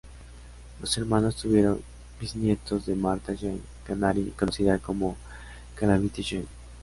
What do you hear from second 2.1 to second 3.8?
bisnietos de Martha Jane